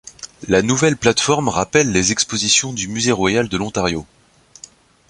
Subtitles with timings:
[0.47, 4.07] La nouvelle plate-forme rappelle les expositions du Musée royal de l'Ontario.